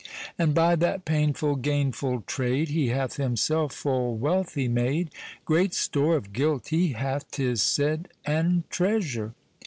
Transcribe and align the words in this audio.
And 0.35 0.55
by 0.55 0.75
that 0.77 1.05
painfull 1.05 1.57
gainfull 1.61 2.25
trade, 2.25 2.69
He 2.69 2.87
hath 2.87 3.17
himselfe 3.17 3.71
full 3.71 4.17
wealthy 4.17 4.67
made; 4.67 5.11
Great 5.45 5.75
store 5.75 6.15
of 6.15 6.33
guilt 6.33 6.69
he 6.69 6.93
hath, 6.93 7.29
'tis 7.29 7.61
said, 7.61 8.09
And 8.25 8.67
treasure. 8.71 9.35